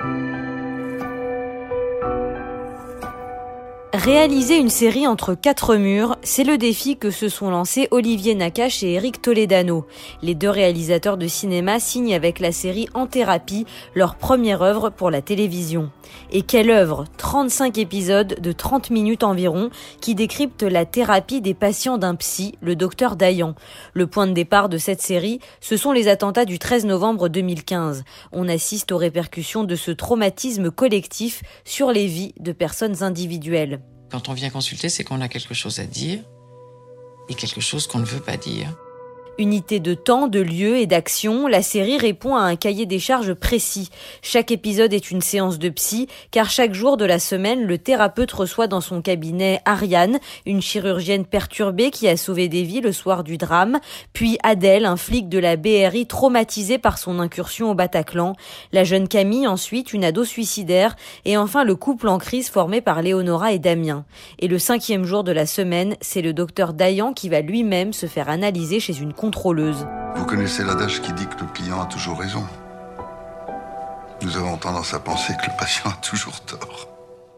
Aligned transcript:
Thank 0.00 0.44
you. 0.44 0.47
Réaliser 4.08 4.56
une 4.56 4.70
série 4.70 5.06
entre 5.06 5.34
quatre 5.34 5.76
murs, 5.76 6.16
c'est 6.22 6.42
le 6.42 6.56
défi 6.56 6.96
que 6.96 7.10
se 7.10 7.28
sont 7.28 7.50
lancés 7.50 7.88
Olivier 7.90 8.34
Nakache 8.34 8.82
et 8.82 8.94
Eric 8.94 9.20
Toledano. 9.20 9.84
Les 10.22 10.34
deux 10.34 10.48
réalisateurs 10.48 11.18
de 11.18 11.26
cinéma 11.26 11.78
signent 11.78 12.14
avec 12.14 12.40
la 12.40 12.50
série 12.50 12.88
En 12.94 13.06
thérapie 13.06 13.66
leur 13.94 14.14
première 14.14 14.62
œuvre 14.62 14.88
pour 14.88 15.10
la 15.10 15.20
télévision. 15.20 15.90
Et 16.32 16.40
quelle 16.40 16.70
œuvre? 16.70 17.04
35 17.18 17.76
épisodes 17.76 18.40
de 18.40 18.52
30 18.52 18.88
minutes 18.88 19.24
environ 19.24 19.68
qui 20.00 20.14
décryptent 20.14 20.62
la 20.62 20.86
thérapie 20.86 21.42
des 21.42 21.52
patients 21.52 21.98
d'un 21.98 22.14
psy, 22.14 22.54
le 22.62 22.76
docteur 22.76 23.14
Dayan. 23.14 23.54
Le 23.92 24.06
point 24.06 24.26
de 24.26 24.32
départ 24.32 24.70
de 24.70 24.78
cette 24.78 25.02
série, 25.02 25.38
ce 25.60 25.76
sont 25.76 25.92
les 25.92 26.08
attentats 26.08 26.46
du 26.46 26.58
13 26.58 26.86
novembre 26.86 27.28
2015. 27.28 28.04
On 28.32 28.48
assiste 28.48 28.90
aux 28.90 28.96
répercussions 28.96 29.64
de 29.64 29.76
ce 29.76 29.90
traumatisme 29.90 30.70
collectif 30.70 31.42
sur 31.66 31.92
les 31.92 32.06
vies 32.06 32.32
de 32.40 32.52
personnes 32.52 33.02
individuelles. 33.02 33.82
Quand 34.10 34.28
on 34.28 34.32
vient 34.32 34.50
consulter, 34.50 34.88
c'est 34.88 35.04
qu'on 35.04 35.20
a 35.20 35.28
quelque 35.28 35.54
chose 35.54 35.80
à 35.80 35.84
dire 35.84 36.20
et 37.28 37.34
quelque 37.34 37.60
chose 37.60 37.86
qu'on 37.86 37.98
ne 37.98 38.06
veut 38.06 38.20
pas 38.20 38.36
dire. 38.36 38.74
Unité 39.40 39.78
de 39.78 39.94
temps, 39.94 40.26
de 40.26 40.40
lieu 40.40 40.78
et 40.78 40.86
d'action, 40.86 41.46
la 41.46 41.62
série 41.62 41.96
répond 41.96 42.34
à 42.34 42.40
un 42.40 42.56
cahier 42.56 42.86
des 42.86 42.98
charges 42.98 43.34
précis. 43.34 43.88
Chaque 44.20 44.50
épisode 44.50 44.92
est 44.92 45.12
une 45.12 45.20
séance 45.20 45.60
de 45.60 45.68
psy, 45.68 46.08
car 46.32 46.50
chaque 46.50 46.74
jour 46.74 46.96
de 46.96 47.04
la 47.04 47.20
semaine, 47.20 47.62
le 47.62 47.78
thérapeute 47.78 48.32
reçoit 48.32 48.66
dans 48.66 48.80
son 48.80 49.00
cabinet 49.00 49.60
Ariane, 49.64 50.18
une 50.44 50.60
chirurgienne 50.60 51.24
perturbée 51.24 51.92
qui 51.92 52.08
a 52.08 52.16
sauvé 52.16 52.48
des 52.48 52.64
vies 52.64 52.80
le 52.80 52.90
soir 52.90 53.22
du 53.22 53.38
drame, 53.38 53.78
puis 54.12 54.38
Adèle, 54.42 54.84
un 54.84 54.96
flic 54.96 55.28
de 55.28 55.38
la 55.38 55.54
BRI 55.56 56.08
traumatisé 56.08 56.78
par 56.78 56.98
son 56.98 57.20
incursion 57.20 57.70
au 57.70 57.74
Bataclan, 57.74 58.32
la 58.72 58.82
jeune 58.82 59.06
Camille 59.06 59.46
ensuite, 59.46 59.92
une 59.92 60.04
ado 60.04 60.24
suicidaire, 60.24 60.96
et 61.24 61.36
enfin 61.36 61.62
le 61.62 61.76
couple 61.76 62.08
en 62.08 62.18
crise 62.18 62.48
formé 62.48 62.80
par 62.80 63.02
Léonora 63.02 63.52
et 63.52 63.60
Damien. 63.60 64.04
Et 64.40 64.48
le 64.48 64.58
cinquième 64.58 65.04
jour 65.04 65.22
de 65.22 65.30
la 65.30 65.46
semaine, 65.46 65.94
c'est 66.00 66.22
le 66.22 66.32
docteur 66.32 66.72
Dayan 66.72 67.12
qui 67.12 67.28
va 67.28 67.40
lui-même 67.40 67.92
se 67.92 68.06
faire 68.06 68.28
analyser 68.28 68.80
chez 68.80 68.98
une 68.98 69.12
vous 70.16 70.24
connaissez 70.24 70.64
l'adage 70.64 71.00
qui 71.00 71.12
dit 71.12 71.26
que 71.26 71.40
le 71.40 71.46
client 71.52 71.80
a 71.80 71.86
toujours 71.86 72.18
raison. 72.18 72.44
Nous 74.22 74.36
avons 74.36 74.56
tendance 74.56 74.94
à 74.94 74.98
penser 74.98 75.32
que 75.34 75.50
le 75.50 75.56
patient 75.56 75.90
a 75.90 75.96
toujours 76.02 76.40
tort. 76.40 76.88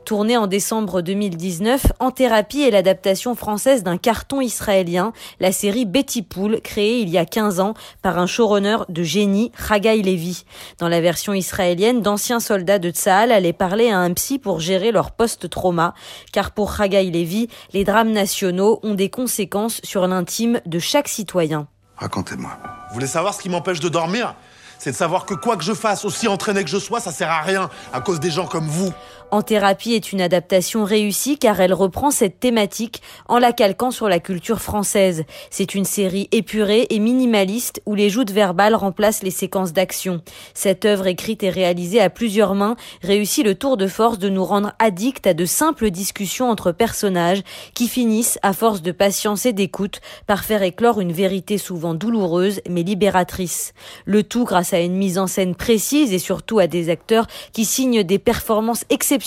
Tourné 0.06 0.36
en 0.36 0.46
décembre 0.46 1.02
2019, 1.02 1.92
En 2.00 2.10
thérapie 2.10 2.62
est 2.62 2.70
l'adaptation 2.70 3.34
française 3.34 3.84
d'un 3.84 3.96
carton 3.98 4.40
israélien, 4.40 5.12
la 5.40 5.52
série 5.52 5.84
Betty 5.84 6.22
Pool, 6.22 6.60
créée 6.62 7.00
il 7.00 7.10
y 7.10 7.18
a 7.18 7.24
15 7.24 7.60
ans 7.60 7.74
par 8.02 8.18
un 8.18 8.26
showrunner 8.26 8.78
de 8.88 9.02
génie, 9.02 9.52
Haggai 9.68 10.02
Levi. 10.02 10.44
Dans 10.78 10.88
la 10.88 11.00
version 11.00 11.32
israélienne, 11.32 12.02
d'anciens 12.02 12.40
soldats 12.40 12.78
de 12.80 12.90
Tsahal 12.90 13.30
allaient 13.30 13.52
parler 13.52 13.90
à 13.90 13.98
un 13.98 14.12
psy 14.14 14.38
pour 14.38 14.58
gérer 14.58 14.90
leur 14.90 15.12
post-trauma, 15.12 15.94
car 16.32 16.52
pour 16.52 16.80
Haggai 16.80 17.10
Levi, 17.10 17.48
les 17.72 17.84
drames 17.84 18.10
nationaux 18.10 18.80
ont 18.82 18.94
des 18.94 19.10
conséquences 19.10 19.80
sur 19.84 20.08
l'intime 20.08 20.60
de 20.66 20.78
chaque 20.78 21.08
citoyen. 21.08 21.68
Racontez-moi. 22.00 22.50
Vous 22.88 22.94
voulez 22.94 23.06
savoir 23.06 23.34
ce 23.34 23.40
qui 23.40 23.48
m'empêche 23.48 23.80
de 23.80 23.88
dormir? 23.88 24.34
C'est 24.78 24.92
de 24.92 24.96
savoir 24.96 25.26
que 25.26 25.34
quoi 25.34 25.58
que 25.58 25.62
je 25.62 25.74
fasse, 25.74 26.06
aussi 26.06 26.26
entraîné 26.26 26.64
que 26.64 26.70
je 26.70 26.78
sois, 26.78 27.00
ça 27.00 27.12
sert 27.12 27.30
à 27.30 27.42
rien 27.42 27.68
à 27.92 28.00
cause 28.00 28.18
des 28.18 28.30
gens 28.30 28.46
comme 28.46 28.66
vous. 28.66 28.92
En 29.32 29.42
thérapie 29.42 29.92
est 29.92 30.10
une 30.10 30.20
adaptation 30.20 30.82
réussie 30.82 31.38
car 31.38 31.60
elle 31.60 31.72
reprend 31.72 32.10
cette 32.10 32.40
thématique 32.40 33.00
en 33.28 33.38
la 33.38 33.52
calquant 33.52 33.92
sur 33.92 34.08
la 34.08 34.18
culture 34.18 34.60
française. 34.60 35.24
C'est 35.50 35.76
une 35.76 35.84
série 35.84 36.28
épurée 36.32 36.88
et 36.90 36.98
minimaliste 36.98 37.80
où 37.86 37.94
les 37.94 38.10
joutes 38.10 38.32
verbales 38.32 38.74
remplacent 38.74 39.22
les 39.22 39.30
séquences 39.30 39.72
d'action. 39.72 40.20
Cette 40.52 40.84
œuvre 40.84 41.06
écrite 41.06 41.44
et 41.44 41.50
réalisée 41.50 42.00
à 42.00 42.10
plusieurs 42.10 42.56
mains 42.56 42.74
réussit 43.02 43.44
le 43.44 43.54
tour 43.54 43.76
de 43.76 43.86
force 43.86 44.18
de 44.18 44.28
nous 44.28 44.44
rendre 44.44 44.72
addicts 44.80 45.28
à 45.28 45.34
de 45.34 45.44
simples 45.44 45.90
discussions 45.90 46.50
entre 46.50 46.72
personnages 46.72 47.42
qui 47.74 47.86
finissent, 47.86 48.38
à 48.42 48.52
force 48.52 48.82
de 48.82 48.90
patience 48.90 49.46
et 49.46 49.52
d'écoute, 49.52 50.00
par 50.26 50.42
faire 50.42 50.64
éclore 50.64 51.00
une 51.00 51.12
vérité 51.12 51.56
souvent 51.56 51.94
douloureuse 51.94 52.60
mais 52.68 52.82
libératrice. 52.82 53.74
Le 54.06 54.24
tout 54.24 54.44
grâce 54.44 54.72
à 54.72 54.80
une 54.80 54.96
mise 54.96 55.18
en 55.18 55.28
scène 55.28 55.54
précise 55.54 56.12
et 56.12 56.18
surtout 56.18 56.58
à 56.58 56.66
des 56.66 56.90
acteurs 56.90 57.28
qui 57.52 57.64
signent 57.64 58.02
des 58.02 58.18
performances 58.18 58.84
exceptionnelles 58.90 59.19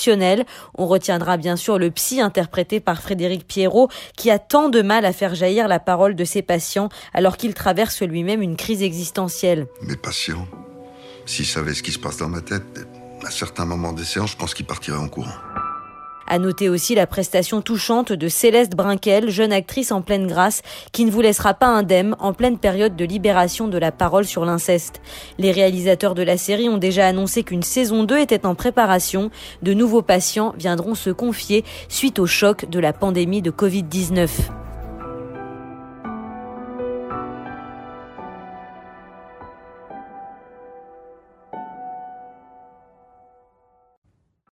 on 0.78 0.88
retiendra 0.88 1.38
bien 1.38 1.56
sûr 1.56 1.78
le 1.78 1.92
psy 1.92 2.22
interprété 2.22 2.80
par 2.80 3.02
Frédéric 3.02 3.48
Pierrot 3.48 3.90
qui 4.18 4.32
a 4.32 4.40
tant 4.40 4.70
de 4.70 4.82
mal 4.82 5.06
à 5.06 5.14
faire 5.14 5.36
jaillir 5.36 5.68
la 5.68 5.80
parole 5.80 6.16
de 6.16 6.26
ses 6.26 6.42
patients 6.42 6.90
alors 7.14 7.38
qu'il 7.38 7.54
traverse 7.54 8.02
lui-même 8.02 8.42
une 8.42 8.56
crise 8.56 8.84
existentielle. 8.84 9.68
Mes 9.82 9.96
patients, 9.96 10.48
s'ils 11.26 11.46
savaient 11.46 11.74
ce 11.74 11.84
qui 11.84 11.92
se 11.92 12.00
passe 12.00 12.18
dans 12.18 12.30
ma 12.30 12.42
tête, 12.42 12.64
à 13.26 13.32
certains 13.32 13.66
moments 13.66 13.94
des 13.94 14.04
séances, 14.04 14.32
je 14.32 14.38
pense 14.38 14.54
qu'ils 14.54 14.66
partiraient 14.66 14.98
en 14.98 15.08
courant. 15.08 15.32
À 16.34 16.40
noter 16.40 16.68
aussi 16.68 16.96
la 16.96 17.06
prestation 17.06 17.62
touchante 17.62 18.12
de 18.12 18.28
Céleste 18.28 18.76
Brinquel, 18.76 19.30
jeune 19.30 19.54
actrice 19.54 19.92
en 19.92 20.02
pleine 20.02 20.26
grâce, 20.26 20.64
qui 20.92 21.06
ne 21.06 21.12
vous 21.12 21.22
laissera 21.22 21.54
pas 21.54 21.68
indemne 21.68 22.16
en 22.18 22.34
pleine 22.34 22.58
période 22.58 22.96
de 22.96 23.06
libération 23.06 23.68
de 23.68 23.78
la 23.78 23.92
parole 23.92 24.26
sur 24.26 24.44
l'inceste. 24.44 25.00
Les 25.38 25.52
réalisateurs 25.52 26.16
de 26.16 26.24
la 26.24 26.38
série 26.38 26.70
ont 26.70 26.80
déjà 26.80 27.06
annoncé 27.06 27.44
qu'une 27.44 27.62
saison 27.62 28.04
2 28.04 28.18
était 28.18 28.48
en 28.48 28.56
préparation. 28.56 29.30
De 29.62 29.76
nouveaux 29.76 30.02
patients 30.02 30.56
viendront 30.58 30.96
se 30.96 31.12
confier 31.12 31.64
suite 31.88 32.18
au 32.18 32.26
choc 32.26 32.68
de 32.68 32.80
la 32.80 32.94
pandémie 32.94 33.44
de 33.44 33.52
Covid-19. 33.52 34.63